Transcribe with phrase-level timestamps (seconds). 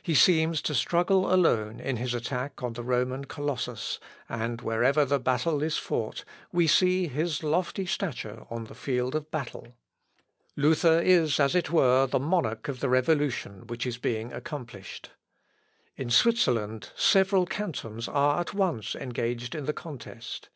[0.00, 3.98] He seems to struggle alone in his attack on the Roman Colossus,
[4.28, 9.28] and wherever the battle is fought, we see his lofty stature on the field of
[9.32, 9.74] battle.
[10.54, 15.10] Luther is, as it were, the monarch of the revolution which is being accomplished.
[15.96, 20.48] In Switzerland, several cantons are at once engaged in the contest.